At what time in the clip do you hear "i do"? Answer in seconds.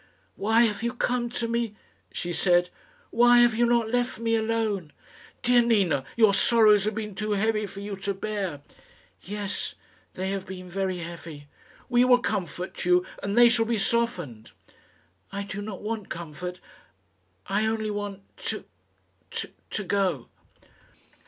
15.31-15.61